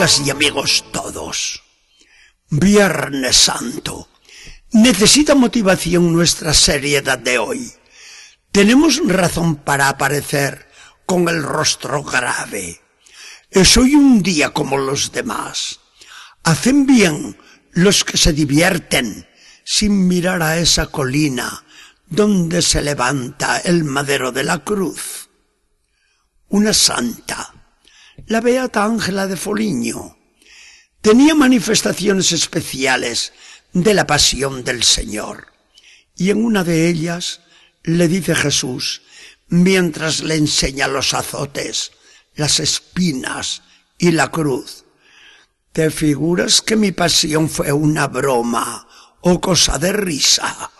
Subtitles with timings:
[0.00, 1.62] Amigas y amigos todos,
[2.48, 4.08] Viernes Santo.
[4.72, 7.70] Necesita motivación nuestra seriedad de hoy.
[8.50, 10.66] Tenemos razón para aparecer
[11.04, 12.80] con el rostro grave.
[13.50, 15.80] Es hoy un día como los demás.
[16.44, 17.36] Hacen bien
[17.72, 19.28] los que se divierten
[19.64, 21.62] sin mirar a esa colina
[22.06, 25.28] donde se levanta el madero de la cruz.
[26.48, 27.59] Una santa,
[28.30, 30.16] la beata Ángela de Foligno,
[31.00, 33.32] tenía manifestaciones especiales
[33.72, 35.48] de la pasión del Señor.
[36.14, 37.40] Y en una de ellas
[37.82, 39.02] le dice Jesús,
[39.48, 41.90] mientras le enseña los azotes,
[42.36, 43.62] las espinas
[43.98, 44.84] y la cruz,
[45.72, 48.86] ¿te figuras que mi pasión fue una broma
[49.22, 50.70] o cosa de risa?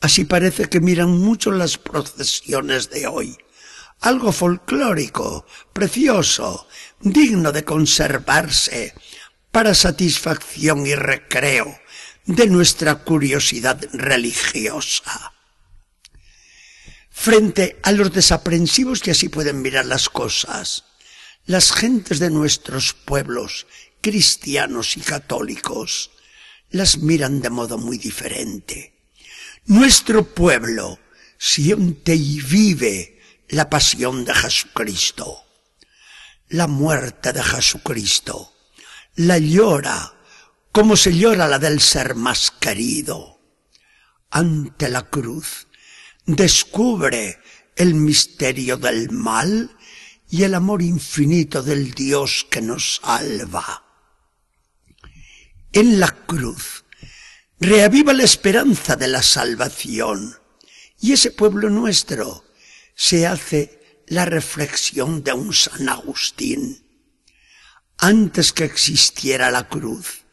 [0.00, 3.36] Así parece que miran mucho las procesiones de hoy.
[4.00, 6.68] Algo folclórico, precioso,
[7.00, 8.94] digno de conservarse
[9.50, 11.78] para satisfacción y recreo
[12.26, 15.32] de nuestra curiosidad religiosa.
[17.10, 20.84] Frente a los desaprensivos que así pueden mirar las cosas,
[21.46, 23.66] las gentes de nuestros pueblos,
[24.02, 26.10] cristianos y católicos,
[26.70, 28.92] las miran de modo muy diferente.
[29.66, 30.98] Nuestro pueblo
[31.38, 33.15] siente y vive
[33.48, 35.44] la pasión de Jesucristo,
[36.48, 38.52] la muerte de Jesucristo,
[39.16, 40.12] la llora
[40.76, 43.40] como se llora la del ser más querido.
[44.30, 45.68] Ante la cruz
[46.26, 47.40] descubre
[47.76, 49.74] el misterio del mal
[50.28, 53.84] y el amor infinito del Dios que nos salva.
[55.72, 56.84] En la cruz
[57.58, 60.36] reaviva la esperanza de la salvación
[61.00, 62.44] y ese pueblo nuestro
[62.96, 66.82] se hace la reflexión de un San Agustín.
[67.98, 70.24] Antes que existiera la cruz,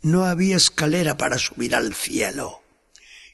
[0.00, 2.62] no había escalera para subir al cielo.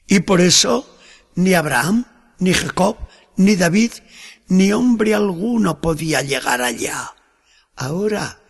[0.07, 0.97] Y por eso
[1.35, 2.05] ni Abraham,
[2.39, 2.97] ni Jacob,
[3.37, 3.91] ni David,
[4.47, 7.15] ni hombre alguno podía llegar allá.
[7.75, 8.41] Ahora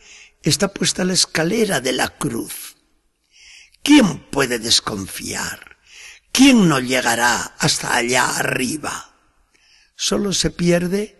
[0.44, 2.78] está puesta la escalera de la cruz.
[3.84, 5.78] ¿Quién puede desconfiar?
[6.32, 9.11] ¿Quién no llegará hasta allá arriba?
[10.04, 11.16] Solo se pierde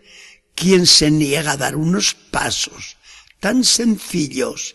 [0.56, 2.96] quien se niega a dar unos pasos
[3.38, 4.74] tan sencillos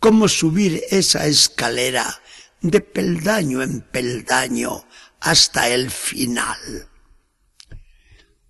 [0.00, 2.22] como subir esa escalera
[2.62, 4.86] de peldaño en peldaño
[5.20, 6.88] hasta el final.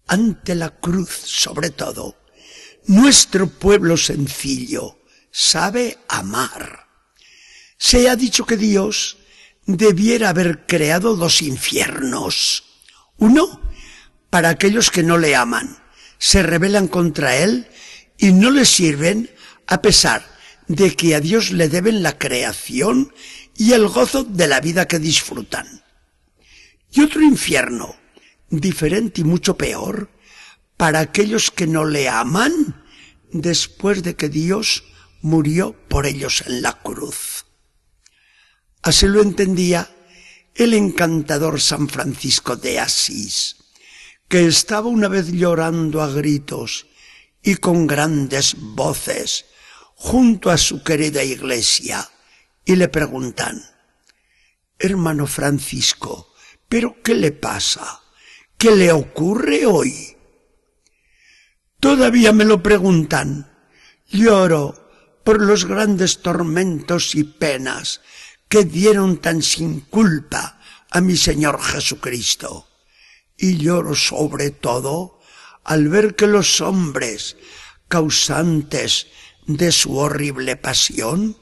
[0.07, 2.17] Ante la cruz, sobre todo,
[2.87, 5.01] nuestro pueblo sencillo
[5.33, 6.87] sabe amar.
[7.77, 9.17] Se ha dicho que Dios
[9.67, 12.63] debiera haber creado dos infiernos.
[13.17, 13.72] Uno,
[14.33, 15.77] para aquellos que no le aman,
[16.17, 17.69] se rebelan contra Él
[18.17, 19.29] y no le sirven
[19.67, 20.25] a pesar
[20.69, 23.13] de que a Dios le deben la creación
[23.55, 25.85] y el gozo de la vida que disfrutan.
[26.91, 27.95] Y otro infierno,
[28.49, 30.09] diferente y mucho peor,
[30.79, 32.83] para aquellos que no le aman
[33.33, 34.85] después de que Dios
[35.21, 37.45] murió por ellos en la cruz.
[38.81, 39.91] Así lo entendía
[40.55, 43.57] el encantador San Francisco de Asís,
[44.33, 46.87] que estaba una vez llorando a gritos
[47.43, 49.45] y con grandes voces
[49.95, 52.09] junto a su querida iglesia
[52.65, 53.63] y le preguntan,
[54.79, 56.33] Hermano Francisco,
[56.67, 58.01] ¿pero qué le pasa?
[58.57, 60.17] ¿Qué le ocurre hoy?
[61.79, 63.53] Todavía me lo preguntan.
[64.09, 68.01] Lloro por los grandes tormentos y penas
[68.49, 72.72] que dieron tan sin culpa a mi Señor Jesucristo.
[73.43, 75.19] Y lloro sobre todo
[75.65, 77.37] al ver que los hombres
[77.89, 79.09] causantes
[79.47, 81.37] de su horrible pasión,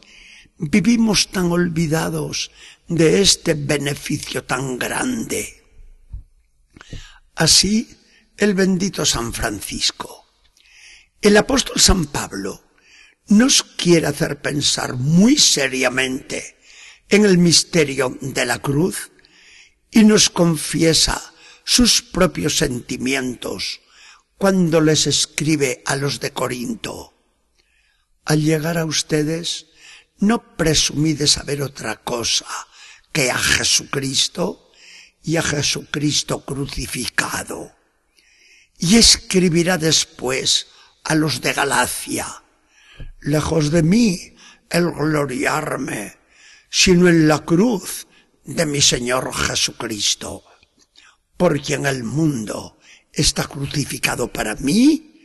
[0.57, 2.53] vivimos tan olvidados
[2.89, 5.63] de este beneficio tan grande.
[7.35, 7.95] Así,
[8.39, 10.25] el bendito San Francisco.
[11.21, 12.65] El apóstol San Pablo
[13.29, 16.57] nos quiere hacer pensar muy seriamente
[17.11, 19.11] en el misterio de la cruz
[19.91, 21.31] y nos confiesa
[21.65, 23.81] sus propios sentimientos
[24.37, 27.15] cuando les escribe a los de Corinto.
[28.25, 29.67] Al llegar a ustedes,
[30.19, 32.47] no presumí de saber otra cosa
[33.13, 34.71] que a Jesucristo
[35.23, 37.75] y a Jesucristo crucificado.
[38.79, 40.69] Y escribirá después
[41.05, 42.43] a los de Galacia,
[43.21, 44.35] lejos de mí
[44.71, 46.17] el gloriarme,
[46.71, 48.07] sino en la cruz
[48.45, 50.45] de mi Señor Jesucristo,
[51.41, 52.77] por quien el mundo
[53.15, 55.25] está crucificado para mí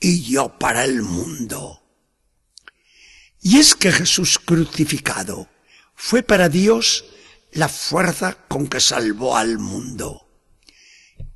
[0.00, 1.80] y yo para el mundo.
[3.40, 5.48] Y es que Jesús crucificado
[5.94, 7.04] fue para Dios
[7.52, 10.28] la fuerza con que salvó al mundo.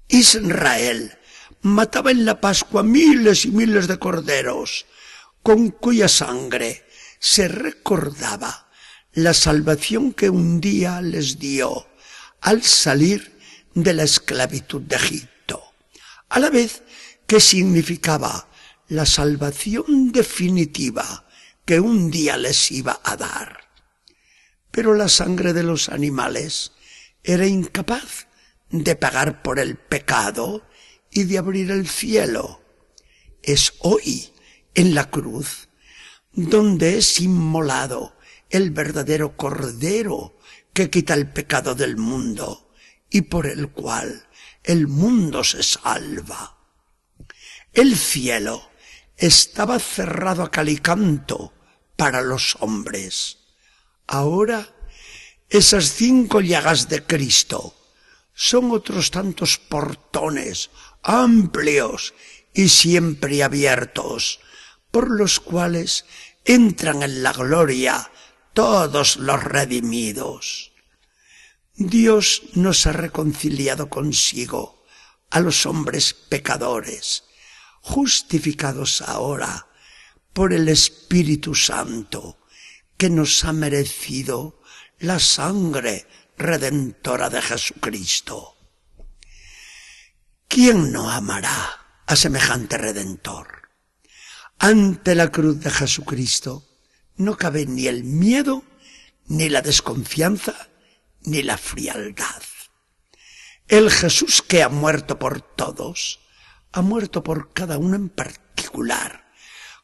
[0.08, 1.16] Israel
[1.62, 4.86] mataba en la Pascua miles y miles de corderos,
[5.44, 6.84] con cuya sangre
[7.20, 8.68] se recordaba
[9.12, 11.86] la salvación que un día les dio
[12.40, 13.37] al salir
[13.74, 15.62] de la esclavitud de Egipto,
[16.28, 16.82] a la vez
[17.26, 18.48] que significaba
[18.88, 21.26] la salvación definitiva
[21.64, 23.68] que un día les iba a dar.
[24.70, 26.72] Pero la sangre de los animales
[27.22, 28.26] era incapaz
[28.70, 30.66] de pagar por el pecado
[31.10, 32.62] y de abrir el cielo.
[33.42, 34.32] Es hoy,
[34.74, 35.68] en la cruz,
[36.32, 38.16] donde es inmolado
[38.50, 40.38] el verdadero Cordero
[40.72, 42.67] que quita el pecado del mundo
[43.10, 44.28] y por el cual
[44.64, 46.56] el mundo se salva.
[47.72, 48.70] El cielo
[49.16, 51.52] estaba cerrado a calicanto
[51.96, 53.38] para los hombres.
[54.06, 54.74] Ahora,
[55.48, 57.74] esas cinco llagas de Cristo
[58.34, 60.70] son otros tantos portones
[61.02, 62.14] amplios
[62.52, 64.40] y siempre abiertos,
[64.90, 66.04] por los cuales
[66.44, 68.10] entran en la gloria
[68.52, 70.72] todos los redimidos.
[71.80, 74.84] Dios nos ha reconciliado consigo
[75.30, 77.22] a los hombres pecadores,
[77.82, 79.68] justificados ahora
[80.32, 82.40] por el Espíritu Santo,
[82.96, 84.60] que nos ha merecido
[84.98, 88.56] la sangre redentora de Jesucristo.
[90.48, 93.68] ¿Quién no amará a semejante redentor?
[94.58, 96.66] Ante la cruz de Jesucristo
[97.14, 98.64] no cabe ni el miedo,
[99.26, 100.68] ni la desconfianza,
[101.22, 102.42] ni la frialdad.
[103.66, 106.20] El Jesús que ha muerto por todos,
[106.72, 109.30] ha muerto por cada uno en particular,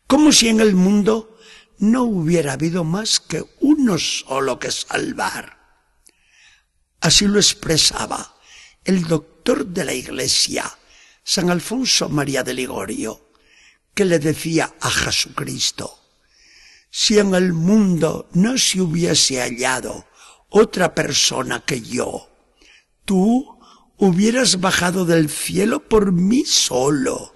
[0.06, 1.38] como si en el mundo
[1.78, 5.58] no hubiera habido más que uno solo que salvar.
[7.00, 8.34] Así lo expresaba
[8.84, 10.70] el doctor de la Iglesia,
[11.22, 13.32] San Alfonso María de Ligorio,
[13.94, 16.00] que le decía a Jesucristo,
[16.90, 20.06] si en el mundo no se hubiese hallado
[20.56, 22.30] otra persona que yo,
[23.04, 23.58] tú
[23.96, 27.34] hubieras bajado del cielo por mí solo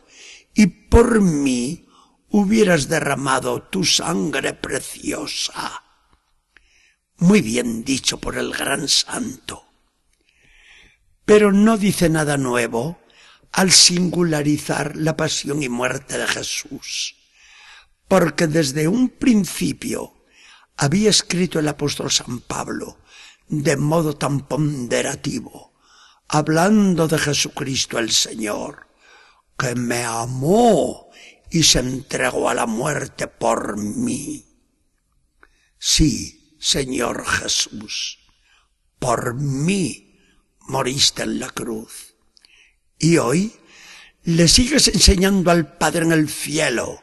[0.55, 1.89] y por mí
[2.29, 5.83] hubieras derramado tu sangre preciosa.
[7.17, 9.65] Muy bien dicho por el gran santo.
[11.25, 13.01] Pero no dice nada nuevo
[13.51, 17.17] al singularizar la pasión y muerte de Jesús,
[18.07, 20.15] porque desde un principio
[20.77, 22.99] había escrito el apóstol San Pablo
[23.49, 25.75] de modo tan ponderativo,
[26.29, 28.89] hablando de Jesucristo el Señor,
[29.59, 31.11] que me amó
[31.51, 34.45] y se entregó a la muerte por mí.
[35.79, 38.19] Sí, Señor Jesús,
[38.99, 40.09] por mí
[40.61, 42.15] moriste en la cruz.
[42.99, 43.53] Y hoy
[44.25, 47.03] le sigues enseñando al Padre en el cielo,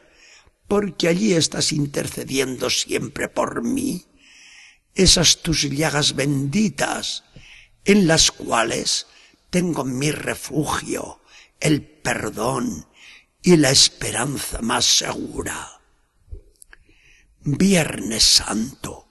[0.68, 4.06] porque allí estás intercediendo siempre por mí.
[4.96, 7.22] Esas tus llagas benditas,
[7.84, 9.06] en las cuales
[9.50, 11.20] tengo mi refugio,
[11.60, 12.88] el perdón
[13.42, 15.80] y la esperanza más segura.
[17.42, 19.06] Viernes Santo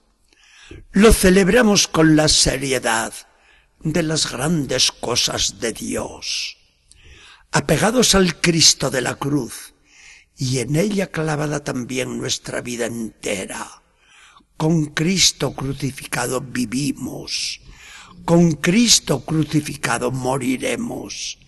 [0.92, 3.14] lo celebramos con la seriedad
[3.80, 6.58] de las grandes cosas de Dios,
[7.52, 9.76] apegados al Cristo de la cruz
[10.36, 13.84] y en ella clavada también nuestra vida entera.
[14.58, 17.62] Con Cristo crucificado vivimos,
[18.24, 21.40] con Cristo crucificado moriremos,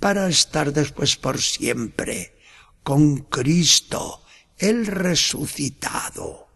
[0.00, 2.40] para estar después por siempre
[2.82, 4.22] con Cristo
[4.58, 6.48] el resucitado.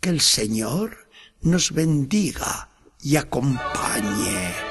[0.00, 1.08] Que el Señor
[1.40, 4.67] nos bendiga y acompañe.